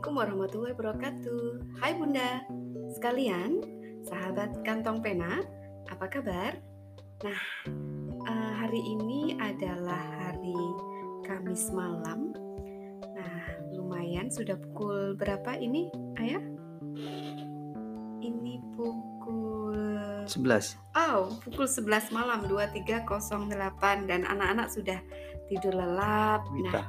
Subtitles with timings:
[0.00, 1.44] Assalamualaikum warahmatullahi wabarakatuh.
[1.76, 2.40] Hai Bunda,
[2.96, 3.60] sekalian,
[4.08, 5.44] sahabat kantong pena,
[5.92, 6.56] apa kabar?
[7.20, 7.42] Nah,
[8.24, 10.56] uh, hari ini adalah hari
[11.28, 12.32] Kamis malam.
[13.12, 13.44] Nah,
[13.76, 16.48] lumayan sudah pukul berapa ini, Ayah?
[18.24, 19.84] Ini pukul
[20.24, 20.80] 11.
[20.96, 23.04] Oh, pukul 11 malam 23.08
[24.08, 24.96] dan anak-anak sudah
[25.52, 26.48] tidur lelap.
[26.56, 26.88] Wita.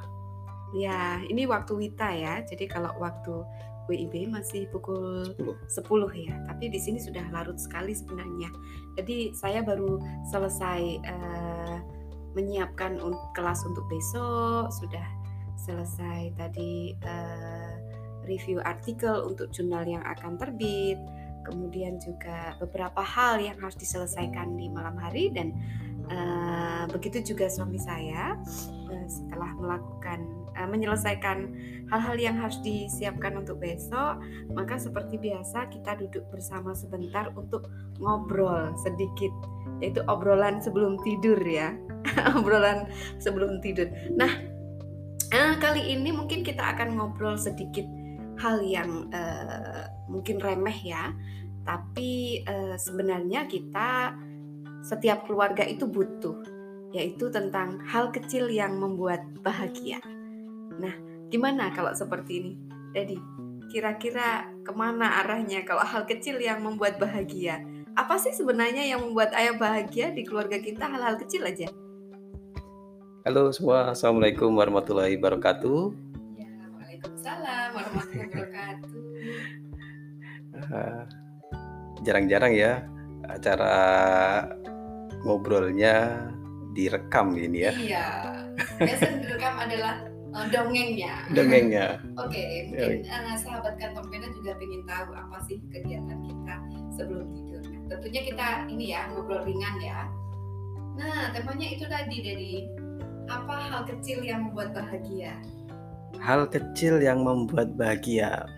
[0.72, 2.40] Ya, ini waktu Wita ya.
[2.44, 3.44] Jadi kalau waktu
[3.90, 5.58] WIB masih pukul 10.
[5.68, 6.34] 10 ya.
[6.48, 8.48] Tapi di sini sudah larut sekali sebenarnya.
[8.96, 9.98] Jadi saya baru
[10.30, 11.76] selesai eh,
[12.32, 15.06] menyiapkan un- kelas untuk besok, sudah
[15.58, 17.74] selesai tadi eh,
[18.24, 20.98] review artikel untuk jurnal yang akan terbit.
[21.42, 25.50] Kemudian juga beberapa hal yang harus diselesaikan di malam hari dan
[26.12, 28.36] eh, begitu juga suami saya
[28.92, 30.20] eh, setelah melakukan
[30.52, 31.38] eh, menyelesaikan
[31.88, 34.20] hal-hal yang harus disiapkan untuk besok,
[34.52, 39.32] maka seperti biasa kita duduk bersama sebentar untuk ngobrol sedikit,
[39.80, 41.72] yaitu obrolan sebelum tidur ya,
[42.38, 43.88] obrolan sebelum tidur.
[44.12, 44.30] Nah,
[45.32, 47.88] kali ini mungkin kita akan ngobrol sedikit
[48.40, 49.08] hal yang
[50.08, 51.12] mungkin remeh ya,
[51.64, 52.42] tapi
[52.76, 54.16] sebenarnya kita
[54.82, 56.42] setiap keluarga itu butuh,
[56.90, 60.02] yaitu tentang hal kecil yang membuat bahagia.
[60.82, 60.92] Nah,
[61.30, 62.52] gimana kalau seperti ini?
[62.92, 63.16] Jadi,
[63.70, 67.62] kira-kira ke mana arahnya kalau hal kecil yang membuat bahagia?
[67.94, 71.70] Apa sih sebenarnya yang membuat ayah bahagia di keluarga kita hal-hal kecil aja?
[73.22, 75.94] Halo semua, Assalamualaikum warahmatullahi wabarakatuh.
[76.42, 79.02] Ya, Waalaikumsalam warahmatullahi wabarakatuh.
[80.58, 81.02] Eh,
[82.04, 82.82] Jarang-jarang ya
[83.30, 83.74] acara
[85.22, 86.26] ngobrolnya
[86.72, 88.06] direkam ini ya, Iya,
[88.80, 91.14] biasa yang direkam adalah eh, dongengnya.
[91.36, 91.86] dongengnya.
[92.16, 96.54] Oke, mungkin eh, sahabat kantong pena juga ingin tahu apa sih kegiatan kita
[96.96, 97.60] sebelum tidur.
[97.60, 100.08] Nah, tentunya kita ini ya ngobrol ringan ya.
[100.96, 102.52] Nah, temanya itu tadi dari
[103.28, 105.36] apa hal kecil yang membuat bahagia.
[106.20, 108.48] Hal kecil yang membuat bahagia.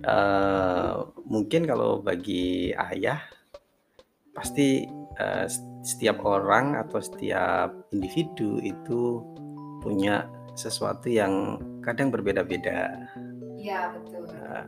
[0.00, 0.92] Eh,
[1.24, 3.20] mungkin kalau bagi ayah
[4.32, 4.84] pasti
[5.20, 5.46] eh,
[5.80, 9.24] setiap orang atau setiap individu itu
[9.80, 13.08] punya sesuatu yang kadang berbeda-beda.
[13.56, 14.28] Iya betul.
[14.28, 14.64] Nah,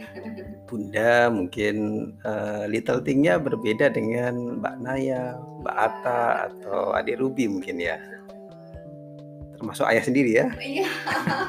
[0.68, 1.76] Bunda mungkin
[2.24, 8.00] eh, little thing-nya berbeda dengan Mbak Naya, Mbak Ata atau Adik Ruby mungkin ya.
[9.60, 10.46] Termasuk ayah sendiri ya.
[10.56, 10.88] Iya.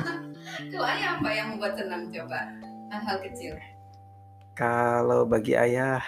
[0.72, 2.40] Kalau ayah apa yang membuat senang coba?
[2.92, 3.56] Hal-hal kecil.
[4.52, 6.04] Kalau bagi ayah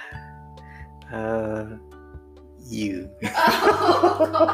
[1.08, 1.80] eh,
[2.70, 3.10] you.
[3.36, 4.50] Oh, kok,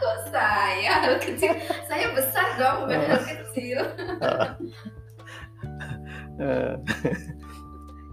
[0.00, 1.52] kok saya hal kecil?
[1.88, 3.78] Saya besar dong, bukan hal kecil.
[6.40, 6.72] Eh,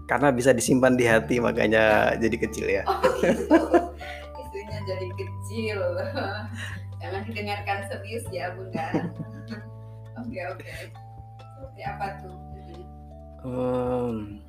[0.04, 2.84] karena bisa disimpan di hati makanya jadi kecil ya.
[2.84, 3.56] Oh gitu.
[4.36, 5.80] Isunya jadi kecil.
[7.00, 8.84] Jangan didengarkan serius ya bunda.
[10.20, 10.72] Oke oke.
[11.40, 12.36] Seperti apa tuh?
[13.48, 14.42] Hmm.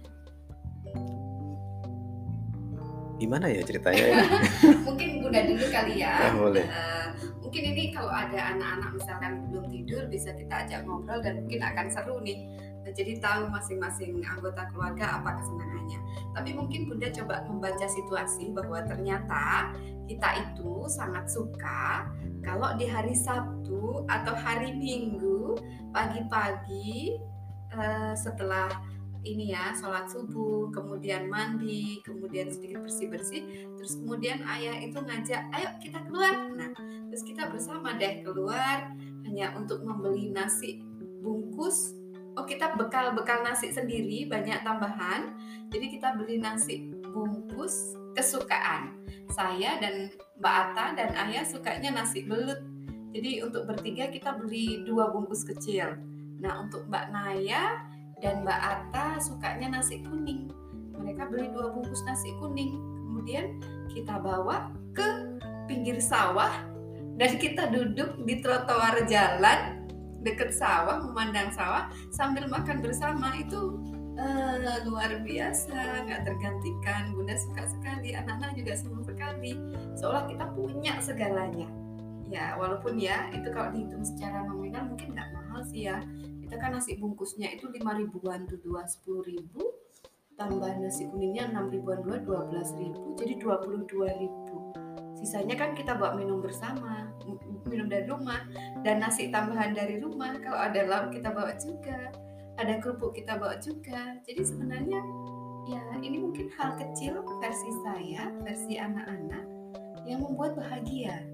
[3.19, 4.27] Gimana ya ceritanya ini?
[4.87, 6.31] Mungkin bunda dulu kali ya.
[6.31, 6.63] Ah, boleh.
[6.63, 7.07] Eh,
[7.43, 11.85] mungkin ini kalau ada anak-anak misalkan belum tidur bisa kita ajak ngobrol dan mungkin akan
[11.91, 12.47] seru nih.
[12.79, 15.99] Nah, Jadi tahu masing-masing anggota keluarga apa kesenangannya.
[16.31, 19.75] Tapi mungkin bunda coba membaca situasi bahwa ternyata
[20.07, 22.07] kita itu sangat suka
[22.39, 25.59] kalau di hari Sabtu atau hari Minggu
[25.91, 27.19] pagi-pagi
[27.75, 28.71] eh, setelah
[29.27, 33.43] ini ya sholat subuh kemudian mandi kemudian sedikit bersih-bersih
[33.75, 36.47] terus kemudian ayah itu ngajak ayo kita keluar.
[36.55, 36.71] Nah
[37.11, 38.95] terus kita bersama deh keluar
[39.27, 40.79] hanya untuk membeli nasi
[41.19, 41.95] bungkus.
[42.39, 45.35] Oh kita bekal-bekal nasi sendiri banyak tambahan.
[45.67, 48.95] Jadi kita beli nasi bungkus kesukaan.
[49.29, 52.63] Saya dan Mbak Ata dan ayah sukanya nasi belut.
[53.11, 55.99] Jadi untuk bertiga kita beli dua bungkus kecil.
[56.39, 57.88] Nah untuk Mbak Naya
[58.19, 60.51] dan Mbak Ata sukanya nasi kuning.
[60.99, 62.75] Mereka beli dua bungkus nasi kuning.
[63.07, 63.59] Kemudian
[63.91, 66.51] kita bawa ke pinggir sawah
[67.19, 69.87] dan kita duduk di trotoar jalan
[70.23, 73.79] deket sawah, memandang sawah sambil makan bersama itu
[74.19, 77.15] eh, luar biasa, nggak tergantikan.
[77.15, 79.55] Bunda suka sekali, anak-anak juga senang sekali.
[79.95, 81.67] Seolah kita punya segalanya.
[82.29, 85.97] Ya, walaupun ya itu kalau dihitung secara nominal mungkin nggak mahal sih ya
[86.49, 89.69] kita kan nasi bungkusnya itu lima ribuan tuh dua sepuluh ribu.
[90.33, 93.13] Tambah nasi kuningnya enam ribuan dua dua belas ribu.
[93.21, 94.73] Jadi dua puluh dua ribu.
[95.13, 97.13] Sisanya kan kita bawa minum bersama
[97.69, 98.49] minum dari rumah.
[98.81, 102.09] Dan nasi tambahan dari rumah kalau ada lauk kita bawa juga.
[102.57, 104.17] Ada kerupuk kita bawa juga.
[104.25, 105.05] Jadi sebenarnya
[105.69, 109.45] ya ini mungkin hal kecil versi saya versi anak-anak
[110.09, 111.29] yang membuat bahagia.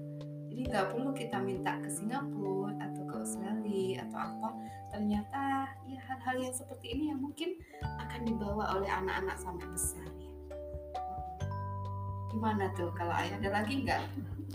[0.52, 2.76] Jadi nggak perlu kita minta ke Singapura
[3.26, 4.48] Australia atau apa
[4.94, 5.42] ternyata
[5.90, 10.30] ya hal-hal yang seperti ini yang mungkin akan dibawa oleh anak-anak sampai besar ya.
[12.30, 14.02] Gimana tuh kalau ayah ada lagi nggak?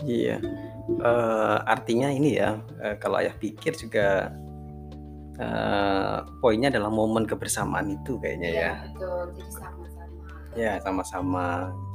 [0.08, 0.40] Iya,
[0.88, 4.32] eh, artinya ini ya, eh, kalau ayah pikir juga
[5.36, 8.56] eh, poinnya adalah momen kebersamaan itu kayaknya ya.
[8.56, 9.24] Iya, betul.
[9.36, 10.22] Jadi sama-sama.
[10.56, 11.46] Ya, sama-sama.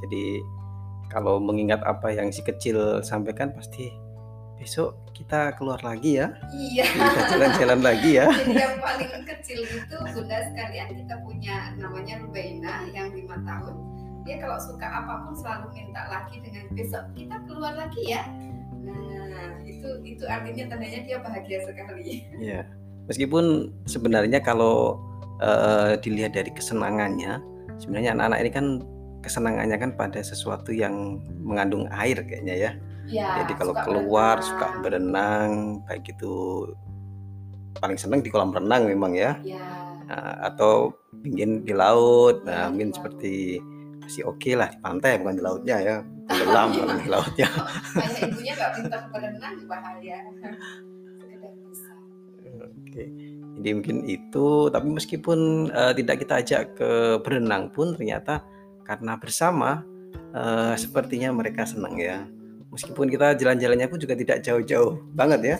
[0.06, 0.24] Jadi
[1.10, 3.88] kalau mengingat apa yang si kecil sampaikan pasti
[4.58, 8.26] besok kita keluar lagi ya, iya kita jalan-jalan lagi ya.
[8.30, 13.74] jadi yang paling kecil itu bunda sekalian kita punya namanya Rubaina yang lima tahun
[14.26, 18.22] dia kalau suka apa pun selalu minta lagi dengan besok kita keluar lagi ya
[18.84, 22.62] nah itu itu artinya tandanya dia bahagia sekali Iya.
[23.08, 25.00] Meskipun sebenarnya kalau
[25.40, 27.40] eh, dilihat dari kesenangannya,
[27.80, 28.66] sebenarnya anak-anak ini kan
[29.24, 32.70] kesenangannya kan pada sesuatu yang mengandung air kayaknya ya.
[33.08, 34.42] Ya Jadi kalau suka keluar berenang.
[34.42, 35.50] suka berenang,
[35.86, 36.34] baik itu
[37.78, 39.58] paling senang di kolam renang memang ya, ya
[40.08, 42.40] Nah, atau ingin di laut.
[42.48, 42.96] Ya, Nah, di mungkin laut.
[42.96, 43.60] seperti
[44.02, 45.96] masih oke lah di pantai bukan di lautnya ya,
[46.28, 47.48] tenggelam kalau di lautnya.
[48.00, 50.18] ayah ibunya nggak pintar berenang bahaya
[52.58, 53.04] Oke,
[53.58, 54.70] jadi mungkin itu.
[54.72, 55.38] Tapi meskipun
[55.72, 56.90] eh, tidak kita ajak ke
[57.24, 58.42] berenang pun ternyata
[58.86, 59.84] karena bersama
[60.34, 62.24] eh, sepertinya mereka senang ya.
[62.68, 65.58] Meskipun kita jalan-jalannya pun juga tidak jauh-jauh banget ya.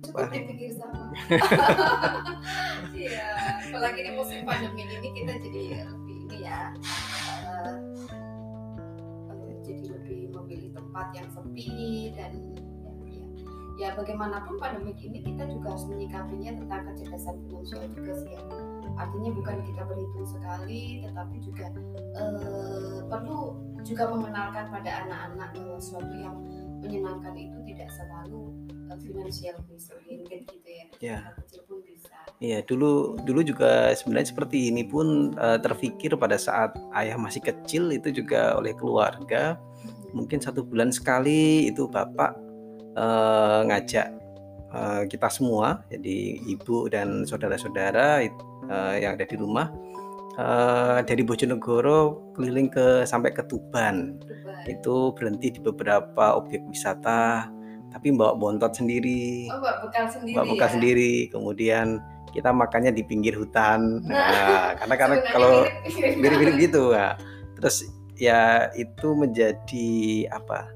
[0.00, 1.12] Cukup di pinggir sana
[2.96, 3.26] iya
[3.68, 5.62] apalagi di musim pandemi ini kita jadi
[5.92, 6.72] lebih ini ya
[9.28, 12.32] eh, jadi lebih memilih tempat yang sepi dan
[12.80, 13.24] ya, ya,
[13.76, 18.42] ya bagaimanapun pandemi ini kita juga harus menyikapinya tentang kecerdasan finansial juga sih ya
[19.00, 21.66] artinya bukan kita berhitung sekali tetapi juga
[22.20, 23.40] eh, perlu
[23.80, 26.36] juga mengenalkan pada anak-anak bahwa sesuatu yang
[26.80, 28.52] menyenangkan itu tidak selalu
[28.88, 30.84] uh, finansial based oriented gitu ya.
[31.00, 31.18] Ya.
[31.36, 32.16] Kecil pun bisa.
[32.40, 37.92] Iya, dulu dulu juga sebenarnya seperti ini pun eh, terfikir pada saat ayah masih kecil
[37.92, 39.60] itu juga oleh keluarga.
[40.16, 42.32] Mungkin satu bulan sekali itu bapak
[42.96, 44.19] eh, ngajak
[44.74, 49.68] eh, kita semua, jadi ibu dan saudara-saudara eh, yang ada di rumah
[50.38, 54.18] eh, dari Bojonegoro keliling ke sampai ke Tuban.
[54.68, 57.48] Itu berhenti di beberapa objek wisata,
[57.90, 59.48] tapi bawa bontot sendiri.
[59.50, 60.74] Oh, bawa bekal sendiri Bawa bekal ya.
[60.76, 61.86] sendiri, kemudian
[62.30, 64.04] kita makannya di pinggir hutan.
[64.06, 66.16] Nah, Nah, karena karena kalau mirip-mirip.
[66.20, 67.16] mirip-mirip gitu, nah.
[67.58, 67.82] terus
[68.20, 69.88] ya itu menjadi
[70.28, 70.68] apa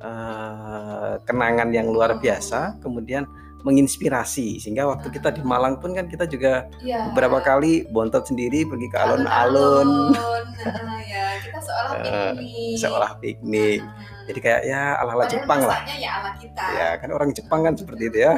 [0.00, 3.26] eh, kenangan yang luar biasa, kemudian
[3.60, 7.10] menginspirasi sehingga waktu kita di Malang pun kan kita juga Iya.
[7.10, 10.14] beberapa kali bontot sendiri pergi ke alun-alun.
[10.14, 12.74] Nah, ya kita seolah Eh, piknik.
[12.78, 13.80] seolah piknik.
[13.82, 13.94] Nah,
[14.26, 15.80] Jadi kayak ya ala-ala Jepang lah.
[15.90, 16.64] ya ala kita.
[16.70, 18.36] Ya kan orang Jepang kan seperti itu ya.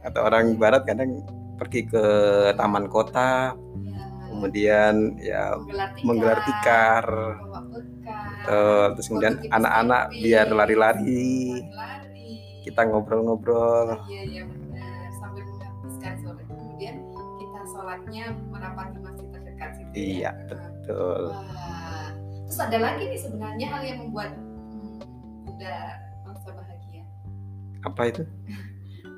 [0.00, 1.18] Atau orang Barat kadang
[1.56, 2.04] pergi ke
[2.54, 3.52] taman kota,
[3.82, 3.89] Ya,
[4.40, 5.52] kemudian ya
[6.00, 7.04] menggelar tikar,
[8.96, 12.40] terus kemudian anak-anak biar lari-lari, lari.
[12.64, 14.00] kita ngobrol-ngobrol.
[14.08, 16.96] Iya iya benar sambil menghabiskan sore kemudian
[17.36, 19.92] kita sholatnya merapati masjid terdekat situ.
[19.92, 20.00] ya.
[20.00, 21.22] Iya, betul.
[21.36, 22.08] Wah.
[22.48, 24.98] Terus ada lagi nih sebenarnya hal yang membuat hmm,
[25.44, 25.76] Bunda
[26.24, 27.04] merasa bahagia
[27.84, 28.22] Apa itu?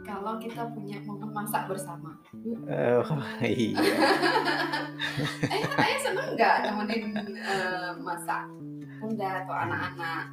[0.02, 2.18] kalau kita punya momen masak bersama.
[2.66, 3.00] Eh,
[3.46, 3.78] iya.
[5.46, 8.50] eh, ayah seneng nggak nemenin eh, masak
[9.02, 10.24] Bunda atau anak-anak?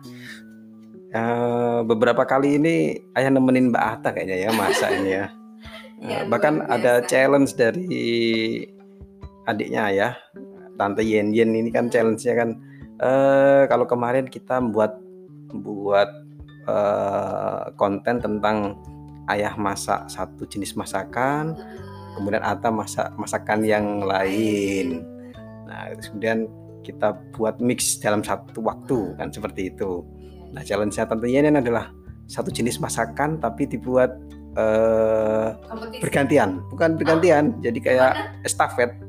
[1.10, 2.76] Eh, beberapa kali ini
[3.18, 5.28] ayah nemenin Mbak Ata kayaknya ya masak ini ya.
[6.00, 7.12] Eh, bahkan luar ada biasa.
[7.12, 8.08] challenge dari
[9.44, 10.10] adiknya ya,
[10.80, 12.56] Tante Yen Yen ini kan challenge-nya kan
[13.04, 14.96] eh kalau kemarin kita membuat
[15.52, 16.08] buat
[16.72, 18.80] eh, konten tentang
[19.30, 21.56] ayah masak satu jenis masakan,
[22.18, 25.06] kemudian Ata masak masakan yang lain.
[25.70, 26.50] Nah, terus kemudian
[26.82, 30.02] kita buat mix dalam satu waktu kan seperti itu.
[30.50, 31.94] Nah, challenge-nya Tante Yen Yen adalah
[32.30, 34.14] satu jenis masakan tapi dibuat
[34.58, 35.50] eh
[36.02, 36.66] bergantian.
[36.74, 38.14] Bukan bergantian jadi kayak
[38.46, 39.09] estafet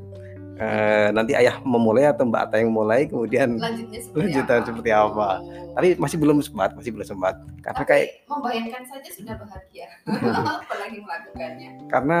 [0.61, 4.67] Eh, nanti ayah memulai atau mbak Ata yang mulai kemudian lanjutnya seperti lanjutan apa?
[4.69, 5.09] seperti apa.
[5.09, 5.37] Oh.
[5.73, 9.89] tapi masih belum sempat masih belum sempat karena Tapi kayak membayangkan saja sudah bahagia
[10.61, 12.19] apalagi melakukannya karena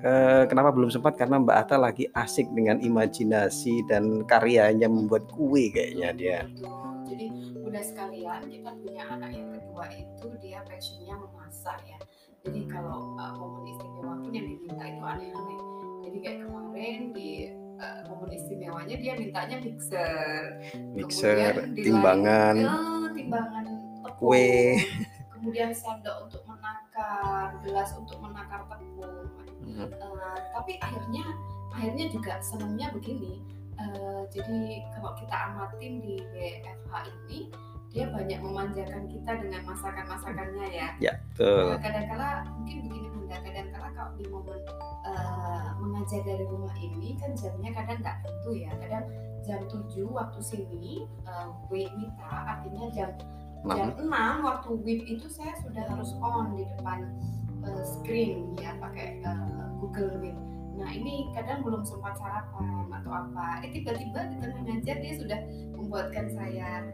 [0.00, 5.68] eh, kenapa belum sempat karena mbak Ata lagi asik dengan imajinasi dan karyanya membuat kue
[5.68, 7.04] kayaknya dia Betul.
[7.04, 7.26] jadi
[7.68, 12.00] udah sekalian kita punya anak yang kedua itu dia passionnya memasak ya
[12.48, 15.60] jadi kalau uh, momen istimewa pun yang diminta itu aneh-aneh
[16.00, 17.28] jadi kayak kemarin di
[17.76, 20.42] uh, momen istimewanya dia mintanya mixer.
[20.92, 22.54] Mixer Kemudian di timbangan.
[22.56, 23.64] Lain- ya, timbangan
[24.00, 24.16] tepung.
[24.18, 24.78] kue.
[25.30, 29.28] Kemudian sendok untuk menakar gelas untuk menakar tepung.
[29.64, 31.24] Hmm, Eh, tapi akhirnya
[31.70, 33.40] akhirnya juga senangnya begini.
[33.74, 34.60] Eh, jadi
[34.94, 37.50] kalau kita amatin di WFH ini
[37.94, 43.88] dia banyak memanjakan kita dengan masakan-masakannya ya ya betul Nah, kadang-kala mungkin begini bunda kadang-kala
[43.94, 44.60] kalau di momen
[45.06, 49.06] eh, mengajar dari rumah ini kan jamnya kadang nggak tentu ya kadang
[49.44, 53.10] jam 7 waktu sini uh, WITA artinya jam
[53.68, 57.08] jam Nah, 6 waktu WIP itu saya sudah harus on di depan
[57.64, 60.36] uh, screen ya pakai uh, Google Meet.
[60.74, 63.64] Nah ini kadang belum sempat sarapan atau apa.
[63.64, 65.40] Eh tiba-tiba di tengah ngajar dia sudah
[65.80, 66.84] membuatkan saya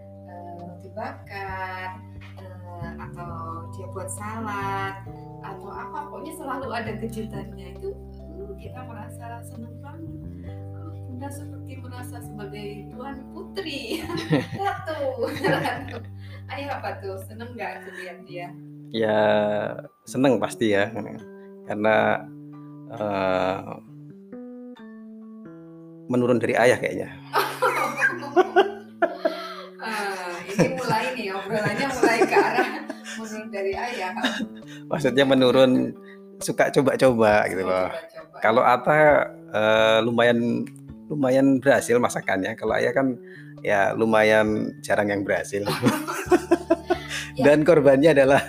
[0.80, 2.00] uh, roti bakar
[2.40, 3.32] uh, atau
[3.76, 4.96] dia buat salad
[5.44, 6.08] atau apa.
[6.08, 7.76] Pokoknya selalu ada kejutannya.
[7.76, 7.92] Itu
[8.40, 10.08] uh, kita merasa senang banget.
[11.04, 14.00] Bunda seperti merasa sebagai tuan putri.
[14.64, 15.28] Ratu
[16.56, 17.20] ayo apa tuh?
[17.28, 18.48] Seneng nggak lihat dia?
[18.90, 19.20] Ya
[20.08, 20.88] seneng pasti ya.
[21.68, 22.24] Karena
[22.90, 23.62] eh,
[26.10, 27.14] menurun dari ayah kayaknya
[30.60, 32.90] ini mulai nih obrolannya mulai ke arah
[33.40, 34.12] menurun dari ayah.
[34.86, 35.72] Maksudnya menurun
[36.40, 37.88] suka coba-coba gitu loh.
[37.88, 38.38] Coba-coba.
[38.40, 38.96] kalau Ata
[39.52, 40.68] eh, lumayan
[41.08, 42.54] lumayan berhasil masakannya.
[42.54, 43.16] Kalau ayah kan
[43.64, 45.64] ya lumayan jarang yang berhasil.
[47.40, 48.42] Dan korbannya adalah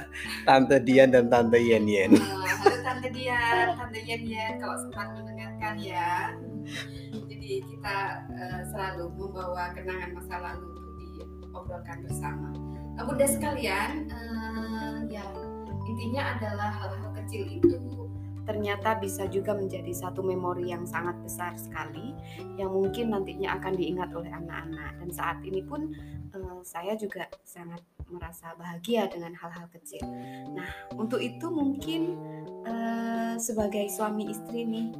[0.43, 2.11] tante Dian dan tante Yen Yen.
[2.11, 4.53] Halo tante Dian tante Yen Yen.
[4.59, 6.35] Kalau sempat mendengarkan ya.
[7.31, 7.97] Jadi kita
[8.35, 10.80] eh, selalu membawa kenangan masa lalu
[11.51, 12.49] untuk diobrolkan bersama
[12.95, 15.25] nah, bunda sekalian eh, ya
[15.83, 17.77] intinya adalah hal-hal kecil itu
[18.41, 22.15] ternyata bisa juga menjadi satu memori yang sangat besar sekali
[22.57, 25.93] yang mungkin nantinya akan diingat oleh anak-anak dan saat ini pun
[26.33, 30.03] eh, saya juga sangat merasa bahagia dengan hal-hal kecil.
[30.51, 30.67] Nah,
[30.99, 32.19] untuk itu mungkin
[32.67, 34.91] eh, sebagai suami istri nih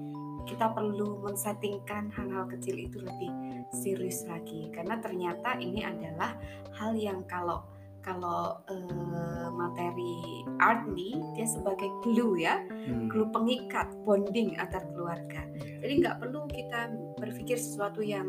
[0.47, 3.31] kita perlu men-settingkan hal-hal kecil itu lebih
[3.71, 4.69] serius lagi.
[4.71, 6.35] Karena ternyata ini adalah
[6.75, 7.63] hal yang kalau
[8.01, 12.57] kalau eh, materi art nih dia sebagai glue ya.
[12.65, 15.45] Hmm, glue pengikat bonding antar keluarga.
[15.57, 16.89] Jadi nggak perlu kita
[17.21, 18.27] berpikir sesuatu yang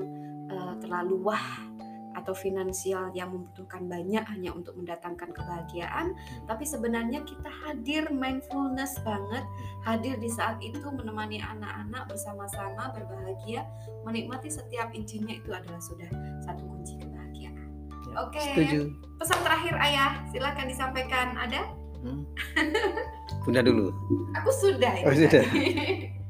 [0.52, 1.71] eh, terlalu wah
[2.22, 6.14] atau finansial yang membutuhkan banyak hanya untuk mendatangkan kebahagiaan
[6.46, 9.42] tapi sebenarnya kita hadir mindfulness banget
[9.82, 13.66] hadir di saat itu menemani anak-anak bersama-sama berbahagia
[14.06, 16.06] menikmati setiap intinya itu adalah sudah
[16.42, 17.66] satu kunci kebahagiaan.
[18.06, 18.42] Ya, Oke.
[18.42, 18.80] setuju.
[19.18, 20.12] pesan terakhir ayah.
[20.30, 21.26] Silakan disampaikan.
[21.38, 21.62] Ada?
[22.02, 22.22] Hmm.
[23.46, 23.88] Bunda dulu.
[24.42, 25.42] Aku sudah itu Oh, sudah.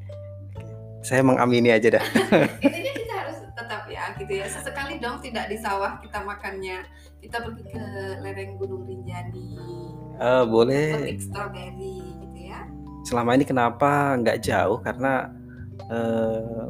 [1.08, 2.04] saya mengamini aja dah
[4.16, 4.46] gitu ya.
[4.46, 6.82] Sesekali dong tidak di sawah kita makannya.
[7.18, 7.84] Kita pergi ke
[8.20, 9.48] lereng gunung Rinjani.
[10.16, 10.86] Eh, boleh.
[10.98, 12.66] Petik strawberry gitu ya.
[13.02, 14.78] Selama ini kenapa nggak jauh?
[14.78, 15.30] Karena
[15.86, 16.64] eh,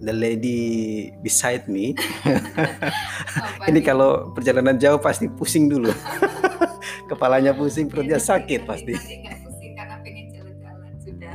[0.00, 0.60] the lady
[1.20, 1.92] beside me.
[3.36, 5.90] Apa ini kalau perjalanan jauh pasti pusing dulu.
[7.10, 8.94] Kepalanya pusing perutnya Nanti- sakit nanti- pasti
[9.42, 11.34] pusing karena pengen jalan-jalan sudah.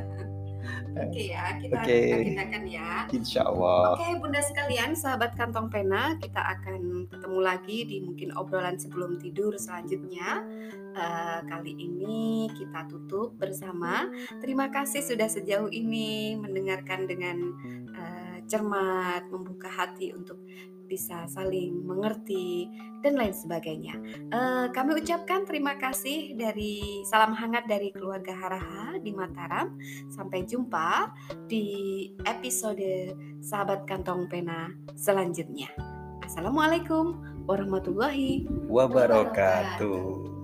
[0.96, 2.00] Oke ya kita Oke.
[2.22, 7.98] agendakan ya insya Allah Oke bunda sekalian, sahabat kantong pena, kita akan ketemu lagi di
[8.02, 10.44] mungkin obrolan sebelum tidur selanjutnya.
[10.96, 14.08] Eh, kali ini kita tutup bersama.
[14.40, 17.52] Terima kasih sudah sejauh ini mendengarkan dengan
[18.46, 20.40] cermat, membuka hati untuk
[20.86, 22.70] bisa saling mengerti
[23.02, 23.98] dan lain sebagainya.
[24.30, 29.78] Eh, kami ucapkan terima kasih dari salam hangat dari keluarga Haraha di Mataram.
[30.14, 31.14] Sampai jumpa
[31.50, 35.70] di episode sahabat kantong pena selanjutnya.
[36.26, 40.35] Assalamualaikum warahmatullahi wabarakatuh